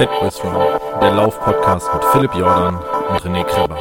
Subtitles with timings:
[0.00, 3.76] Fit with Run, der Lauf-Podcast mit Philipp Jordan und René Kreber.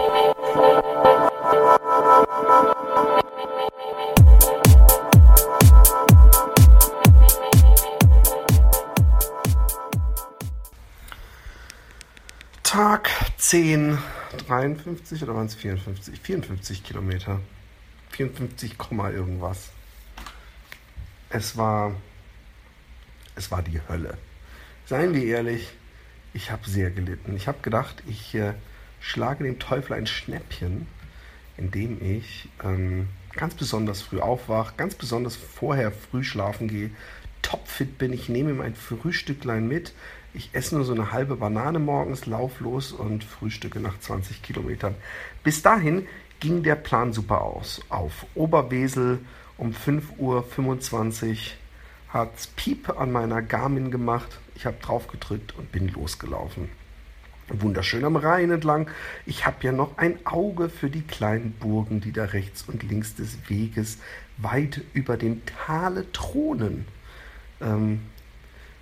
[12.63, 13.97] Tag 10,
[14.45, 16.19] 53 oder waren es 54?
[16.19, 17.39] 54 Kilometer.
[18.09, 18.75] 54,
[19.13, 19.69] irgendwas.
[21.29, 21.93] Es war,
[23.37, 24.17] es war die Hölle.
[24.85, 25.78] Seien wir ehrlich,
[26.33, 27.35] ich habe sehr gelitten.
[27.35, 28.53] Ich habe gedacht, ich äh,
[28.99, 30.87] schlage dem Teufel ein Schnäppchen,
[31.57, 36.91] indem ich ähm, ganz besonders früh aufwache, ganz besonders vorher früh schlafen gehe,
[37.41, 38.13] topfit bin.
[38.13, 39.93] Ich nehme mein Frühstücklein mit.
[40.33, 44.95] Ich esse nur so eine halbe Banane morgens, lauf los und frühstücke nach 20 Kilometern.
[45.43, 46.07] Bis dahin
[46.39, 47.81] ging der Plan super aus.
[47.89, 49.19] Auf Oberwesel
[49.57, 50.43] um 5.25 Uhr
[52.09, 54.39] hat Piep an meiner Garmin gemacht.
[54.55, 56.69] Ich habe drauf gedrückt und bin losgelaufen.
[57.49, 58.89] Wunderschön am Rhein entlang.
[59.25, 63.15] Ich habe ja noch ein Auge für die kleinen Burgen, die da rechts und links
[63.15, 63.97] des Weges
[64.37, 66.85] weit über dem Tale thronen.
[67.61, 68.01] Ähm,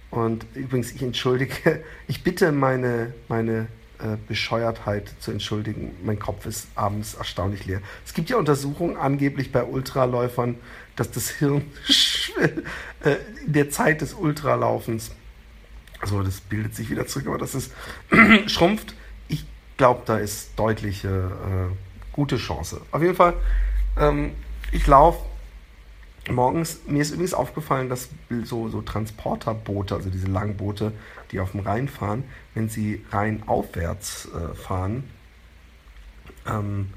[0.10, 3.68] und übrigens, ich entschuldige, ich bitte meine, meine
[4.00, 5.96] äh, Bescheuertheit zu entschuldigen.
[6.04, 7.82] Mein Kopf ist abends erstaunlich leer.
[8.06, 10.56] Es gibt ja Untersuchungen angeblich bei Ultraläufern,
[10.96, 11.64] dass das Hirn
[12.36, 15.12] in der Zeit des Ultralaufens,
[16.00, 17.72] also das bildet sich wieder zurück, aber das ist
[18.48, 18.94] schrumpft.
[19.28, 19.46] Ich
[19.78, 21.76] glaube, da ist deutliche äh,
[22.12, 22.82] gute Chance.
[22.92, 23.34] Auf jeden Fall,
[24.00, 24.32] ähm,
[24.72, 25.26] ich laufe
[26.30, 28.10] morgens, mir ist übrigens aufgefallen, dass
[28.44, 30.92] so, so Transporterboote, also diese Langboote,
[31.32, 35.04] die auf dem Rhein fahren, wenn sie Rhein aufwärts äh, fahren,
[36.48, 36.90] ähm,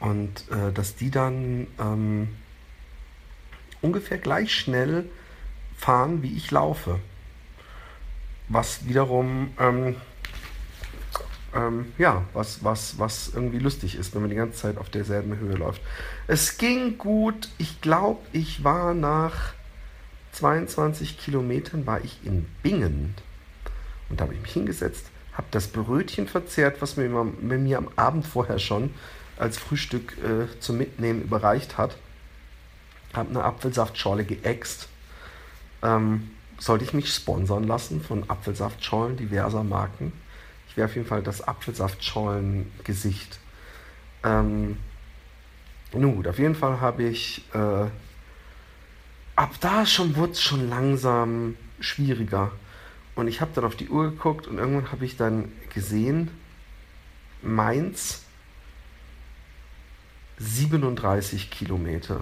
[0.00, 2.28] und äh, dass die dann ähm,
[3.82, 5.08] ungefähr gleich schnell
[5.76, 6.98] fahren, wie ich laufe.
[8.48, 9.96] Was wiederum ähm,
[11.54, 15.36] ähm, ja, was, was, was irgendwie lustig ist, wenn man die ganze Zeit auf derselben
[15.38, 15.82] Höhe läuft.
[16.26, 17.48] Es ging gut.
[17.58, 19.54] Ich glaube, ich war nach
[20.32, 23.14] 22 Kilometern war ich in Bingen.
[24.08, 28.26] Und da habe ich mich hingesetzt, habe das Brötchen verzehrt, was mir, mir am Abend
[28.26, 28.90] vorher schon
[29.36, 31.96] als Frühstück äh, zum Mitnehmen überreicht hat.
[33.12, 34.88] Habe eine Apfelsaftschorle geäxt.
[35.82, 40.12] Ähm, sollte ich mich sponsern lassen von Apfelsaftschorlen diverser Marken?
[40.68, 43.40] Ich wäre auf jeden Fall das Apfelsaftschollen-Gesicht.
[44.22, 44.76] Ähm,
[45.92, 47.86] nun gut, auf jeden Fall habe ich äh,
[49.34, 52.52] ab da schon wurde es schon langsam schwieriger.
[53.16, 56.30] Und ich habe dann auf die Uhr geguckt und irgendwann habe ich dann gesehen,
[57.42, 58.24] Mainz
[60.38, 62.20] 37 Kilometer.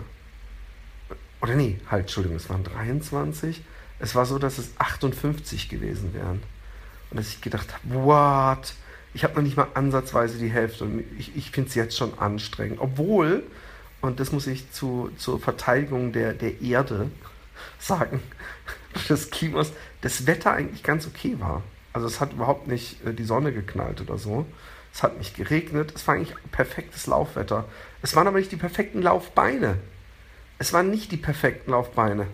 [1.40, 3.62] Oder nee, halt, Entschuldigung, es waren 23.
[4.00, 6.42] Es war so, dass es 58 gewesen wären.
[7.10, 8.74] Und dass ich gedacht habe, what?
[9.14, 12.18] Ich habe noch nicht mal ansatzweise die Hälfte und ich, ich finde es jetzt schon
[12.18, 12.78] anstrengend.
[12.80, 13.42] Obwohl,
[14.00, 17.10] und das muss ich zu, zur Verteidigung der, der Erde
[17.78, 18.20] sagen,
[19.08, 19.72] des Klimas,
[20.02, 21.62] das Wetter eigentlich ganz okay war.
[21.92, 24.46] Also es hat überhaupt nicht äh, die Sonne geknallt oder so.
[24.92, 25.92] Es hat nicht geregnet.
[25.94, 27.64] Es war eigentlich perfektes Laufwetter.
[28.02, 29.78] Es waren aber nicht die perfekten Laufbeine.
[30.58, 32.26] Es waren nicht die perfekten Laufbeine.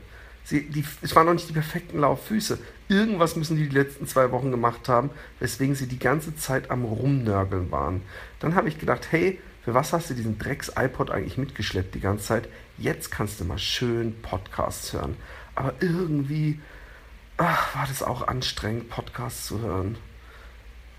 [0.44, 2.58] Sie, die, es waren noch nicht die perfekten Lauffüße.
[2.88, 6.84] Irgendwas müssen die die letzten zwei Wochen gemacht haben, weswegen sie die ganze Zeit am
[6.84, 8.02] Rumnörgeln waren.
[8.40, 12.24] Dann habe ich gedacht, hey, für was hast du diesen Drecks-iPod eigentlich mitgeschleppt die ganze
[12.24, 12.48] Zeit?
[12.76, 15.16] Jetzt kannst du mal schön Podcasts hören.
[15.54, 16.60] Aber irgendwie
[17.36, 19.96] ach, war das auch anstrengend, Podcasts zu hören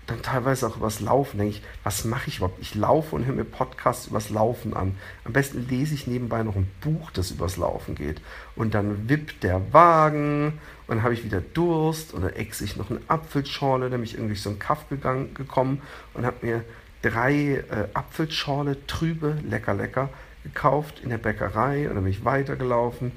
[0.06, 1.38] dann teilweise auch übers Laufen.
[1.38, 2.60] Denke ich, was mache ich überhaupt?
[2.60, 4.96] Ich laufe und höre mir Podcasts übers Laufen an.
[5.24, 8.20] Am besten lese ich nebenbei noch ein Buch, das übers Laufen geht.
[8.54, 12.76] Und dann wippt der Wagen und dann habe ich wieder Durst und dann exe ich
[12.76, 13.90] noch eine Apfelschorle.
[13.90, 15.82] Dann bin ich irgendwie so einen Kaff gegangen, gekommen
[16.14, 16.64] und habe mir
[17.02, 20.08] drei äh, Apfelschorle, trübe, lecker, lecker,
[20.44, 23.10] gekauft in der Bäckerei und dann bin ich weitergelaufen.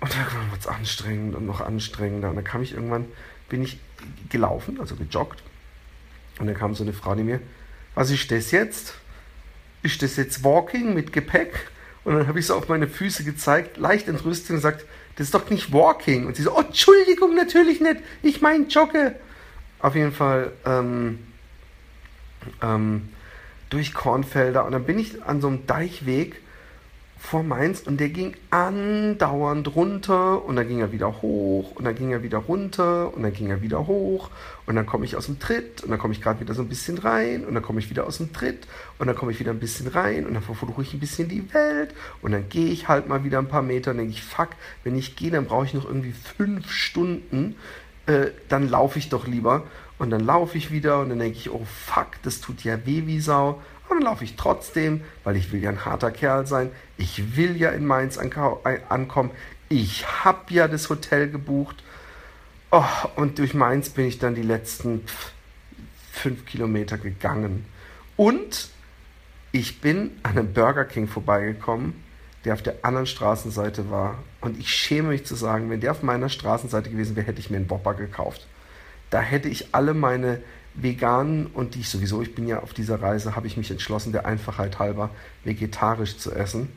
[0.00, 2.30] Und dann wurde es anstrengend und noch anstrengender.
[2.30, 3.04] Und dann kam ich irgendwann,
[3.48, 3.78] bin ich
[4.30, 5.44] gelaufen, also gejoggt
[6.38, 7.40] und dann kam so eine Frau die mir,
[7.94, 8.94] was ist das jetzt?
[9.82, 11.70] Ist das jetzt Walking mit Gepäck?
[12.04, 14.84] Und dann habe ich so auf meine Füße gezeigt, leicht entrüstet und gesagt,
[15.16, 16.26] das ist doch nicht Walking.
[16.26, 19.16] Und sie so, oh, Entschuldigung, natürlich nicht, ich meine Jogge.
[19.78, 21.18] Auf jeden Fall ähm,
[22.62, 23.08] ähm,
[23.70, 26.41] durch Kornfelder und dann bin ich an so einem Deichweg
[27.22, 31.94] vor Mainz und der ging andauernd runter und dann ging er wieder hoch und dann
[31.94, 34.28] ging er wieder runter und dann ging er wieder hoch
[34.66, 36.68] und dann komme ich aus dem Tritt und dann komme ich gerade wieder so ein
[36.68, 38.66] bisschen rein und dann komme ich wieder aus dem Tritt
[38.98, 41.54] und dann komme ich wieder ein bisschen rein und dann verfluche ich ein bisschen die
[41.54, 44.50] Welt und dann gehe ich halt mal wieder ein paar Meter und denke ich, fuck,
[44.82, 47.54] wenn ich gehe, dann brauche ich noch irgendwie fünf Stunden,
[48.06, 49.62] äh, dann laufe ich doch lieber
[50.02, 53.06] Und dann laufe ich wieder und dann denke ich, oh fuck, das tut ja weh
[53.06, 53.62] wie Sau.
[53.88, 56.72] Und dann laufe ich trotzdem, weil ich will ja ein harter Kerl sein.
[56.96, 59.30] Ich will ja in Mainz ankommen.
[59.68, 61.84] Ich habe ja das Hotel gebucht.
[62.72, 62.82] Oh,
[63.14, 65.04] und durch Mainz bin ich dann die letzten
[66.10, 67.64] fünf Kilometer gegangen.
[68.16, 68.70] Und
[69.52, 71.94] ich bin an einem Burger King vorbeigekommen,
[72.44, 74.18] der auf der anderen Straßenseite war.
[74.40, 77.50] Und ich schäme mich zu sagen, wenn der auf meiner Straßenseite gewesen wäre, hätte ich
[77.50, 78.48] mir einen Bopper gekauft.
[79.12, 80.40] Da hätte ich alle meine
[80.72, 84.10] veganen und die ich sowieso, ich bin ja auf dieser Reise, habe ich mich entschlossen,
[84.10, 85.10] der Einfachheit halber
[85.44, 86.70] vegetarisch zu essen.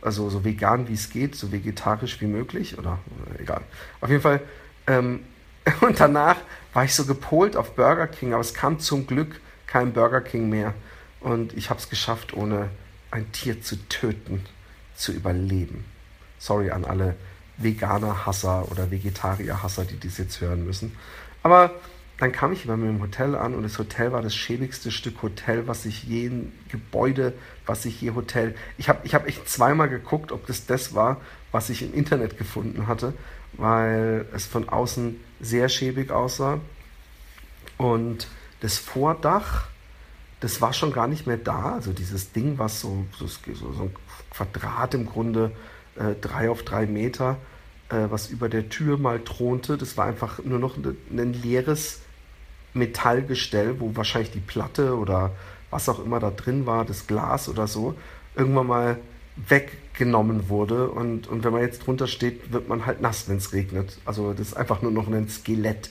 [0.00, 3.62] Also so vegan wie es geht, so vegetarisch wie möglich oder, oder egal.
[4.00, 4.42] Auf jeden Fall.
[4.86, 5.24] Ähm,
[5.80, 6.36] und danach
[6.72, 10.48] war ich so gepolt auf Burger King, aber es kam zum Glück kein Burger King
[10.48, 10.74] mehr.
[11.18, 12.68] Und ich habe es geschafft, ohne
[13.10, 14.46] ein Tier zu töten,
[14.94, 15.84] zu überleben.
[16.38, 17.16] Sorry an alle
[17.56, 20.96] Veganer-Hasser oder Vegetarier-Hasser, die dies jetzt hören müssen.
[21.42, 21.70] Aber
[22.18, 25.22] dann kam ich bei mir im Hotel an und das Hotel war das schäbigste Stück
[25.22, 27.32] Hotel, was ich je in Gebäude,
[27.66, 28.54] was ich je Hotel.
[28.78, 32.38] Ich habe ich hab echt zweimal geguckt, ob das das war, was ich im Internet
[32.38, 33.12] gefunden hatte,
[33.54, 36.60] weil es von außen sehr schäbig aussah.
[37.76, 38.28] Und
[38.60, 39.66] das Vordach,
[40.38, 41.74] das war schon gar nicht mehr da.
[41.74, 43.96] Also dieses Ding, was so, so, so ein
[44.30, 45.50] Quadrat im Grunde,
[45.96, 47.38] äh, drei auf drei Meter,
[47.92, 52.00] äh, was über der Tür mal thronte, das war einfach nur noch ein, ein leeres
[52.74, 55.32] Metallgestell, wo wahrscheinlich die Platte oder
[55.70, 57.94] was auch immer da drin war, das Glas oder so,
[58.34, 58.98] irgendwann mal
[59.48, 60.90] weggenommen wurde.
[60.90, 63.98] Und, und wenn man jetzt drunter steht, wird man halt nass, wenn es regnet.
[64.04, 65.90] Also das ist einfach nur noch ein Skelett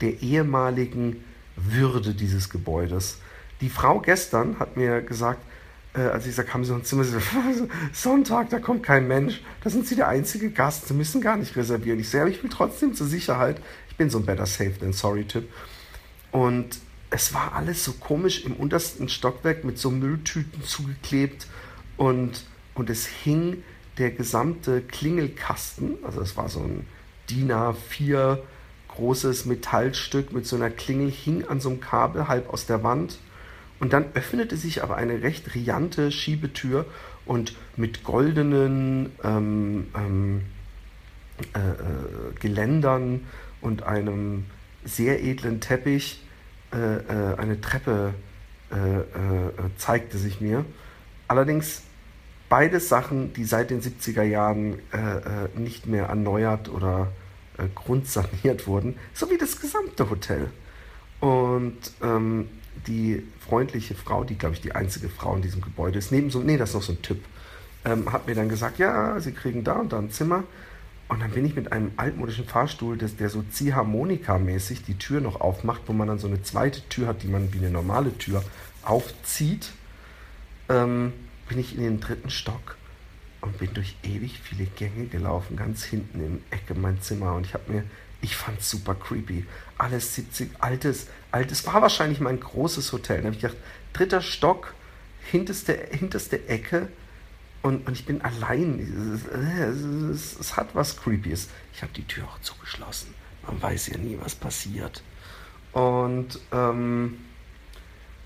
[0.00, 1.24] der ehemaligen
[1.56, 3.18] Würde dieses Gebäudes.
[3.60, 5.42] Die Frau gestern hat mir gesagt,
[5.94, 7.04] äh, als ich gesagt, haben Sie ein Zimmer?
[7.04, 7.18] Sie
[7.54, 9.42] so, Sonntag, da kommt kein Mensch.
[9.62, 10.88] Da sind Sie der einzige Gast.
[10.88, 11.98] Sie müssen gar nicht reservieren.
[11.98, 13.60] Ich sehe, aber ich will trotzdem zur Sicherheit.
[13.88, 15.48] Ich bin so ein Better Safe than Sorry-Typ.
[16.30, 16.78] Und
[17.10, 21.48] es war alles so komisch im untersten Stockwerk mit so Mülltüten zugeklebt
[21.96, 22.44] und,
[22.74, 23.64] und es hing
[23.98, 26.86] der gesamte Klingelkasten, also es war so ein
[27.28, 28.38] DIN A4
[28.88, 33.18] großes Metallstück mit so einer Klingel, hing an so einem Kabel halb aus der Wand
[33.80, 36.86] und dann öffnete sich aber eine recht riante Schiebetür
[37.24, 40.42] und mit goldenen ähm, ähm,
[41.54, 43.26] äh, äh, Geländern
[43.62, 44.44] und einem
[44.84, 46.22] sehr edlen Teppich
[46.72, 48.14] äh, äh, eine Treppe
[48.70, 50.64] äh, äh, zeigte sich mir.
[51.26, 51.82] Allerdings
[52.48, 54.80] beides Sachen, die seit den 70er Jahren
[55.54, 57.12] nicht mehr erneuert oder
[57.76, 60.50] grundsaniert wurden, sowie das gesamte Hotel.
[61.20, 62.48] Und ähm,
[62.86, 66.40] die freundliche Frau, die glaube ich die einzige Frau in diesem Gebäude ist, neben so,
[66.40, 67.24] nee, das ist noch so ein Typ,
[67.84, 70.44] ähm, hat mir dann gesagt, ja, sie kriegen da und da ein Zimmer.
[71.08, 75.40] Und dann bin ich mit einem altmodischen Fahrstuhl, das, der so Ziehharmonika-mäßig die Tür noch
[75.40, 78.44] aufmacht, wo man dann so eine zweite Tür hat, die man wie eine normale Tür
[78.84, 79.72] aufzieht,
[80.68, 81.12] ähm,
[81.48, 82.76] bin ich in den dritten Stock
[83.40, 87.34] und bin durch ewig viele Gänge gelaufen, ganz hinten im Ecke mein Zimmer.
[87.34, 87.84] Und ich habe mir,
[88.22, 89.46] ich fand super creepy.
[89.78, 93.18] Alles 70, altes, altes, war wahrscheinlich mein großes Hotel.
[93.18, 93.58] Da habe ich gedacht,
[93.92, 94.74] dritter Stock,
[95.30, 96.88] hinterste, hinterste Ecke,
[97.62, 99.20] und, und ich bin allein.
[100.12, 101.48] Es, hat was Creepyes.
[101.74, 103.14] Ich habe die Tür auch zugeschlossen.
[103.46, 105.02] Man weiß ja nie, was passiert.
[105.72, 107.18] Und ähm,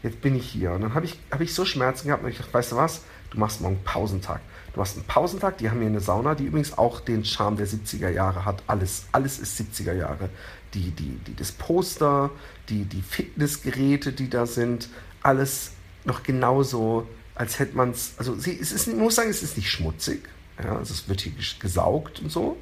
[0.03, 0.73] jetzt bin ich hier.
[0.73, 3.03] Und dann habe ich, hab ich so Schmerzen gehabt und ich dachte, weißt du was?
[3.35, 4.41] Du machst morgen Pausentag.
[4.73, 7.67] Du machst einen Pausentag, die haben hier eine Sauna, die übrigens auch den Charme der
[7.67, 8.63] 70er Jahre hat.
[8.67, 10.31] Alles, alles ist 70er Jahre.
[10.73, 12.31] Die, die, die, das Poster,
[12.69, 14.89] die, die Fitnessgeräte, die da sind,
[15.23, 15.73] alles
[16.05, 19.57] noch genauso als hätte man es, also sie, es ist, ich muss sagen, es ist
[19.57, 20.29] nicht schmutzig,
[20.63, 22.57] ja, also es wird hier gesaugt und so,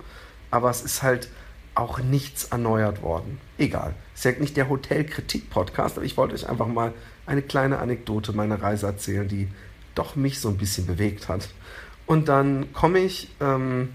[0.51, 1.29] aber es ist halt
[1.75, 3.39] auch nichts erneuert worden.
[3.59, 6.93] Egal, ist ja nicht der Hotelkritik-Podcast, aber ich wollte euch einfach mal
[7.27, 9.49] eine kleine Anekdote meiner Reise erzählen, die
[9.95, 11.49] doch mich so ein bisschen bewegt hat.
[12.07, 13.91] Und dann komme ich ähm,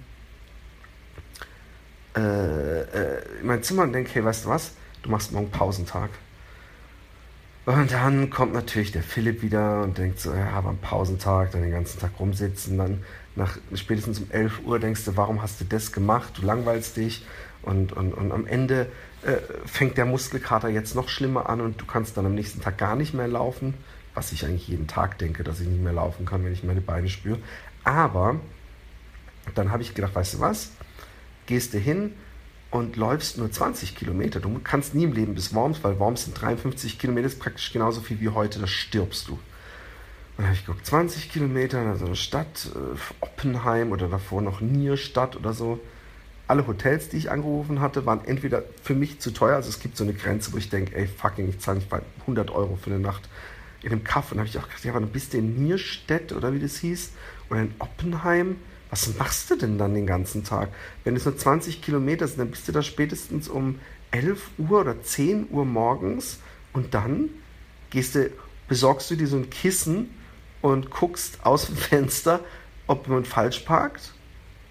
[2.15, 4.73] äh, äh, in mein Zimmer und denke, hey, weißt du was,
[5.03, 6.09] du machst morgen Pausentag.
[7.65, 11.61] Und dann kommt natürlich der Philipp wieder und denkt so, ja, aber am Pausentag, dann
[11.61, 13.03] den ganzen Tag rumsitzen, dann
[13.35, 16.33] nach spätestens um 11 Uhr denkst du, warum hast du das gemacht?
[16.37, 17.25] Du langweilst dich
[17.61, 18.87] und, und, und am Ende
[19.23, 19.35] äh,
[19.65, 22.95] fängt der Muskelkater jetzt noch schlimmer an und du kannst dann am nächsten Tag gar
[22.95, 23.73] nicht mehr laufen,
[24.17, 26.81] was ich eigentlich jeden Tag denke, dass ich nicht mehr laufen kann, wenn ich meine
[26.81, 27.39] Beine spüre.
[27.83, 28.39] Aber
[29.55, 30.71] dann habe ich gedacht, weißt du was?
[31.45, 32.13] Gehst du hin,
[32.71, 34.39] und läufst nur 20 Kilometer.
[34.39, 38.01] Du kannst nie im Leben bis Worms, weil Worms sind 53 Kilometer, ist praktisch genauso
[38.01, 39.33] viel wie heute, da stirbst du.
[39.33, 39.39] Und
[40.37, 45.35] dann habe ich geguckt, 20 Kilometer, also eine Stadt, äh, Oppenheim oder davor noch Nierstadt
[45.35, 45.79] oder so.
[46.49, 49.97] alle Hotels, die ich angerufen hatte, waren entweder für mich zu teuer, also es gibt
[49.97, 52.89] so eine Grenze, wo ich denke, ey, fucking, ich zahle nicht bei 100 Euro für
[52.89, 53.27] eine Nacht
[53.83, 54.31] in einem Kaff.
[54.31, 56.77] Und habe ich auch gedacht, ja, aber dann bist du in Nierstedt oder wie das
[56.77, 57.11] hieß,
[57.49, 58.57] oder in Oppenheim.
[58.89, 60.69] Was machst du denn dann den ganzen Tag?
[61.03, 63.79] Wenn es nur 20 Kilometer sind, dann bist du da spätestens um
[64.11, 66.39] 11 Uhr oder 10 Uhr morgens
[66.73, 67.29] und dann
[67.89, 68.29] gehst du,
[68.67, 70.09] besorgst du dir so ein Kissen
[70.61, 72.41] und guckst aus dem Fenster,
[72.87, 74.13] ob jemand falsch parkt.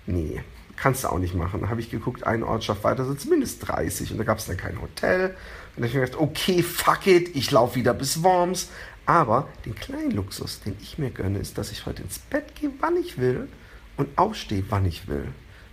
[0.06, 0.42] Nee,
[0.76, 1.62] kannst du auch nicht machen.
[1.62, 4.56] Da habe ich geguckt, eine Ortschaft weiter sind zumindest 30 und da gab es dann
[4.56, 5.30] kein Hotel.
[5.30, 5.34] Und
[5.76, 8.68] da habe ich mir gedacht, okay, fuck it, ich laufe wieder bis Worms.
[9.06, 12.70] Aber den kleinen Luxus, den ich mir gönne, ist, dass ich heute ins Bett gehe,
[12.80, 13.48] wann ich will
[13.96, 15.28] und aufstehe, wann ich will.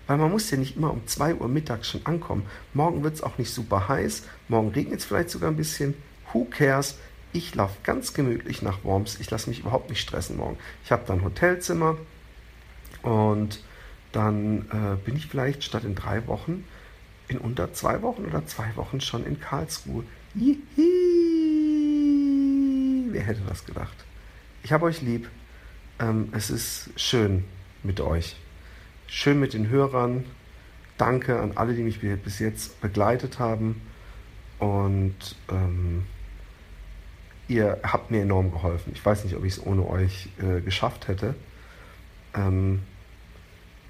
[0.06, 2.46] Weil man muss ja nicht immer um 2 Uhr mittags schon ankommen.
[2.74, 4.24] Morgen wird es auch nicht super heiß.
[4.48, 5.96] Morgen regnet es vielleicht sogar ein bisschen.
[6.32, 6.98] Who cares?
[7.32, 9.20] Ich laufe ganz gemütlich nach Worms.
[9.20, 10.58] Ich lasse mich überhaupt nicht stressen morgen.
[10.84, 11.98] Ich habe dann Hotelzimmer
[13.02, 13.64] und
[14.12, 16.66] dann äh, bin ich vielleicht statt in drei Wochen
[17.28, 20.04] in unter zwei Wochen oder zwei Wochen schon in Karlsruhe.
[20.36, 20.93] Hihi.
[23.14, 23.94] Wer hätte das gedacht?
[24.64, 25.30] Ich habe euch lieb.
[26.00, 27.44] Ähm, es ist schön
[27.84, 28.36] mit euch.
[29.06, 30.26] Schön mit den Hörern.
[30.98, 33.84] Danke an alle, die mich bis jetzt begleitet haben.
[34.58, 36.08] Und ähm,
[37.48, 38.92] ihr habt mir enorm geholfen.
[38.96, 41.36] Ich weiß nicht, ob ich es ohne euch äh, geschafft hätte.
[42.34, 42.82] Ähm,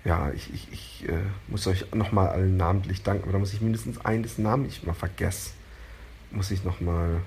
[0.04, 3.62] ja, ich, ich, ich äh, muss euch nochmal allen namentlich danken, aber da muss ich
[3.62, 5.52] mindestens einen des Namen, ich mal vergesse,
[6.32, 7.22] muss ich nochmal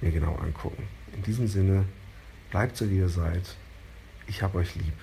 [0.00, 0.84] mir genau angucken.
[1.14, 1.84] In diesem Sinne,
[2.50, 3.56] bleibt so wie ihr seid.
[4.26, 4.94] Ich hab euch lieb.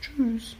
[0.00, 0.56] Tschüss.